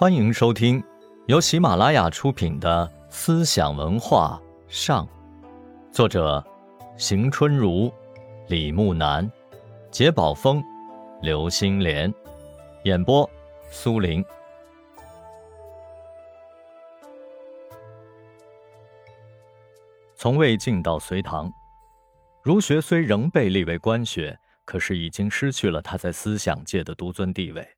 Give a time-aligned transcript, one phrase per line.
[0.00, 0.82] 欢迎收听
[1.26, 5.06] 由喜马拉雅出品的《思想文化上》，
[5.92, 6.42] 作者
[6.96, 7.92] 邢春如、
[8.48, 9.30] 李木南、
[9.90, 10.64] 杰宝峰、
[11.20, 12.10] 刘星莲，
[12.84, 13.28] 演播
[13.70, 14.24] 苏林。
[20.16, 21.52] 从魏晋到隋唐，
[22.42, 27.68] 儒学虽仍被立为官学，可是已经失去了他在思想界的独尊地位。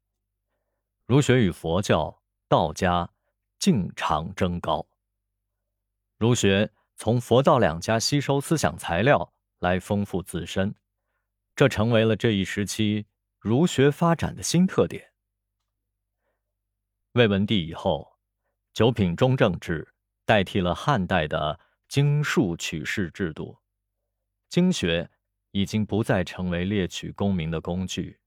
[1.13, 3.11] 儒学与佛教、道家
[3.59, 4.89] 竞长争高。
[6.17, 10.75] 儒学从佛道两家吸收思想材料来丰富自身，
[11.55, 13.05] 这成为了这一时期
[13.39, 15.13] 儒学发展的新特点。
[17.13, 18.17] 魏文帝以后，
[18.73, 19.93] 九品中正制
[20.25, 23.59] 代替了汉代的经术取士制度，
[24.49, 25.11] 经学
[25.51, 28.19] 已经不再成为猎取功名的工具，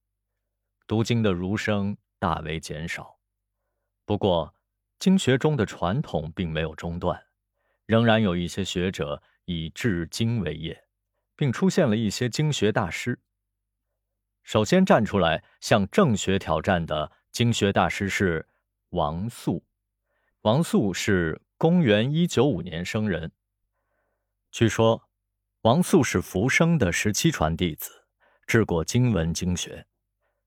[0.86, 1.98] 读经的儒生。
[2.20, 3.20] 大为减少，
[4.06, 4.56] 不过
[5.00, 7.26] 经学中的传统并没有中断，
[7.86, 10.86] 仍然有一些学者以治经为业，
[11.36, 13.20] 并出现了一些经学大师。
[14.44, 18.48] 首先站出来向正学挑战的经学大师是
[18.90, 19.66] 王肃。
[20.42, 23.32] 王肃是公元一九五年生人，
[24.52, 25.10] 据说
[25.62, 28.06] 王肃是福生的十七传弟子，
[28.46, 29.88] 治过经文经学。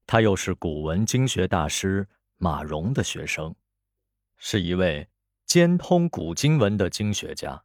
[0.08, 3.54] 他又是古文经学大师马融的学生，
[4.38, 5.06] 是一位
[5.44, 7.62] 兼通古经文的经学家。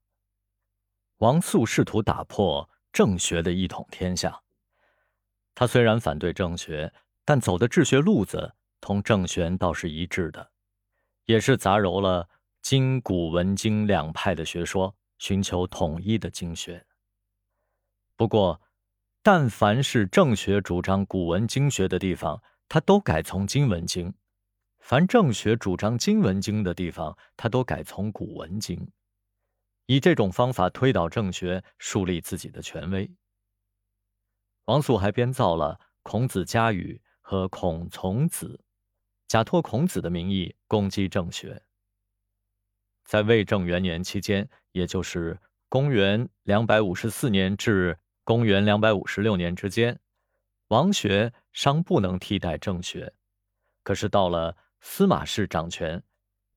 [1.19, 4.41] 王肃试图打破正学的一统天下。
[5.55, 10.51] 他虽然反对正学，但走的治学路子同正玄倒是一致的，
[11.23, 12.27] 也是杂糅了
[12.61, 16.85] 今、古文经两派的学说，寻求统一的经学。
[18.17, 18.59] 不过，
[19.25, 24.11] 但凡是正学主张古文经学的地方，他都改从今文经；
[24.79, 28.85] 凡正学主张经文经的地方，他都改从古文经。
[29.85, 33.09] 以这种方法推导正学，树立自己的权威。
[34.65, 38.59] 王肃还编造了《孔子家语》和《孔从子》，
[39.29, 41.63] 假托孔子的名义攻击正学。
[43.05, 47.97] 在魏正元年期间，也就是公元两百五十四年至。
[48.23, 49.99] 公元两百五十六年之间，
[50.69, 53.13] 王学尚不能替代正学，
[53.83, 56.01] 可是到了司马氏掌权，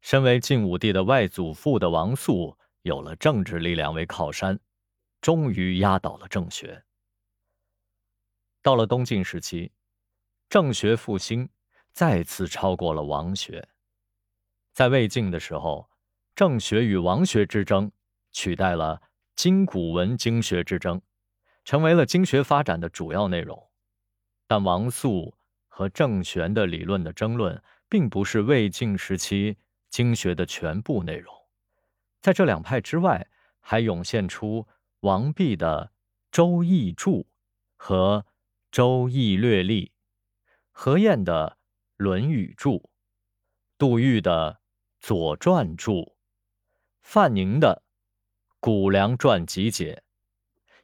[0.00, 4.58] 身为晋武帝的外祖父的王肃有了政治力量为靠山，
[5.20, 6.84] 终于压倒了正学。
[8.62, 9.72] 到了东晋时期，
[10.48, 11.48] 正学复兴，
[11.92, 13.68] 再次超过了王学。
[14.72, 15.90] 在魏晋的时候，
[16.36, 17.90] 正学与王学之争
[18.30, 19.02] 取代了
[19.34, 21.00] 今古文经学之争。
[21.66, 23.68] 成为了经学发展的主要内容，
[24.46, 25.34] 但王肃
[25.66, 29.58] 和郑玄的理论的争论，并不是魏晋时期
[29.90, 31.34] 经学的全部内容。
[32.22, 33.26] 在这两派之外，
[33.58, 34.68] 还涌现出
[35.00, 35.86] 王弼的
[36.30, 37.22] 《周易注》
[37.74, 38.24] 和
[38.70, 39.86] 《周易略历》，
[40.70, 41.58] 何晏的
[41.96, 42.78] 《论语注》，
[43.76, 44.60] 杜预的
[45.04, 45.92] 《左传注》，
[47.02, 47.82] 范宁的
[48.60, 50.00] 《谷梁传集解》。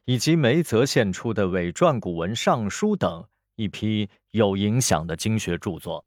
[0.05, 6.05] 以及梅泽献出的伪传古文尚书等一批有影响的经学著作。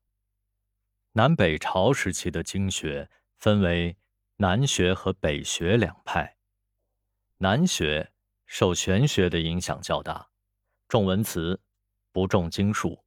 [1.12, 3.08] 南北朝时期的经学
[3.38, 3.96] 分为
[4.36, 6.36] 南学和北学两派。
[7.38, 8.12] 南学
[8.44, 10.28] 受玄学的影响较大，
[10.88, 11.60] 重文辞，
[12.12, 13.02] 不重经术；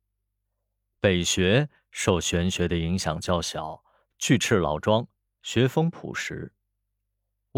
[0.99, 3.83] 北学受玄学的影响较小，
[4.17, 5.07] 巨斥老庄，
[5.43, 6.51] 学风朴实。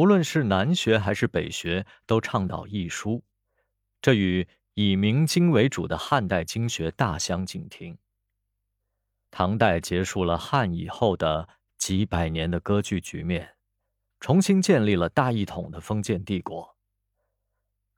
[0.01, 3.23] 无论是南学还是北学，都倡导易书，
[4.01, 7.95] 这与以明经为主的汉代经学大相径庭。
[9.29, 11.47] 唐代结束了汉以后的
[11.77, 13.57] 几百年的割据局面，
[14.19, 16.75] 重新建立了大一统的封建帝国。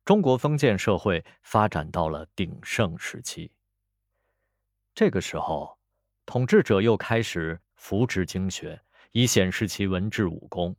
[0.03, 3.49] 中国封建社会发展到了鼎盛时期。
[4.93, 5.79] 这个时候，
[6.25, 8.81] 统治者又开始扶植经学，
[9.13, 10.75] 以显示其文治武功。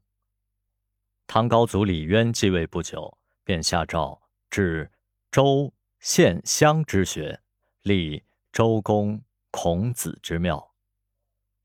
[1.27, 4.93] 唐高祖李渊继位不久，便下诏治
[5.33, 7.41] 周、县、乡之学，
[7.83, 8.23] 立
[8.53, 10.75] 周公、孔子之庙，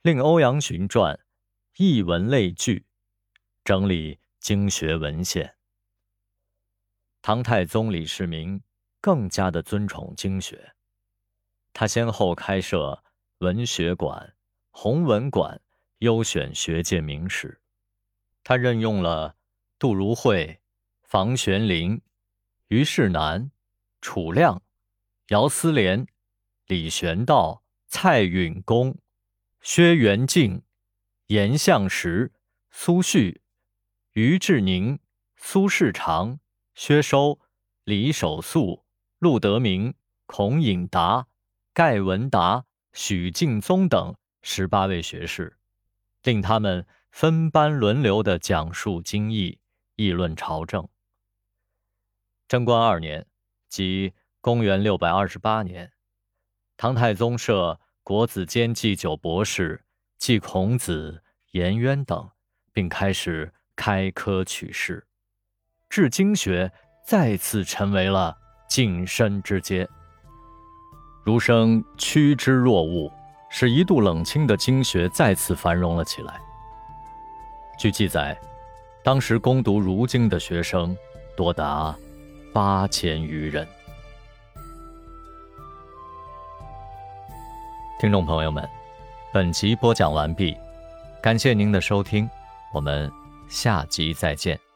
[0.02, 1.20] 令欧阳询撰
[1.78, 2.88] 译文类聚，
[3.64, 5.56] 整理经学文献。
[7.22, 8.60] 唐太宗李世民
[9.00, 10.74] 更加的尊崇经学，
[11.74, 13.04] 他先后开设
[13.40, 14.36] 文学馆、
[14.72, 15.62] 弘文馆，
[16.00, 17.62] 优选学界名士。
[18.44, 19.36] 他任用了。
[19.80, 20.60] 杜如晦、
[21.04, 22.02] 房玄龄、
[22.68, 23.50] 虞世南、
[24.02, 24.62] 楚亮、
[25.30, 26.06] 姚思廉、
[26.68, 28.98] 李玄道、蔡允恭、
[29.62, 30.62] 薛元敬、
[31.28, 32.34] 严相石、
[32.70, 33.40] 苏旭、
[34.12, 35.00] 于志宁、
[35.38, 36.42] 苏世长、
[36.76, 37.40] 薛收、
[37.86, 38.84] 李守素、
[39.20, 39.94] 陆德明、
[40.26, 41.28] 孔颖达、
[41.72, 45.56] 盖文达、许敬宗等十八位学士，
[46.24, 49.58] 令他们分班轮流地讲述经义，
[50.00, 50.88] 议论朝政。
[52.48, 53.26] 贞观二年，
[53.68, 55.92] 即公元六百二十八年，
[56.78, 59.84] 唐太宗设国子监祭酒博士，
[60.18, 62.30] 祭孔子、颜渊等，
[62.72, 65.06] 并开始开科取士，
[65.90, 66.72] 治经学
[67.06, 68.38] 再次成为了
[68.70, 69.86] 晋升之阶。
[71.26, 73.12] 儒生趋之若鹜，
[73.50, 76.40] 使一度冷清的经学再次繁荣了起来。
[77.78, 78.40] 据记载，
[79.04, 80.96] 当时攻读儒经的学生
[81.36, 81.96] 多达。
[82.52, 83.66] 八千余人。
[88.00, 88.68] 听众朋友们，
[89.32, 90.58] 本集播讲完毕，
[91.22, 92.28] 感谢您的收听，
[92.74, 93.10] 我们
[93.48, 94.69] 下集再见。